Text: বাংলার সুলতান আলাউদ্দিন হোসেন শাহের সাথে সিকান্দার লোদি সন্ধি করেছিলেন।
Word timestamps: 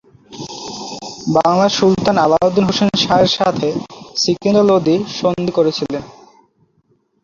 বাংলার 1.35 1.71
সুলতান 1.77 2.17
আলাউদ্দিন 2.17 2.65
হোসেন 2.69 2.89
শাহের 3.03 3.31
সাথে 3.37 3.67
সিকান্দার 4.21 4.65
লোদি 4.69 4.95
সন্ধি 5.17 5.51
করেছিলেন। 5.57 6.03